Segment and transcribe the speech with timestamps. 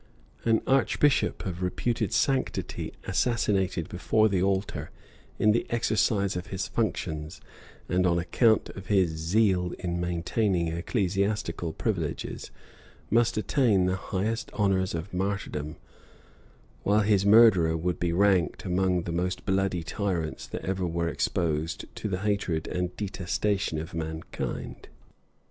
[0.45, 4.89] An archbishop of reputed sanctity assassinated before the altar,
[5.37, 7.39] in the exercise of his functions,
[7.87, 12.49] and on account of his zeal in maintaining ecclesiastical privileges,
[13.11, 15.75] must attain the highest honors of martyrdom;
[16.81, 21.85] while his murderer would be ranked among the most bloody tyrants that ever were exposed
[21.95, 24.87] to the hatred and detestation of mankind.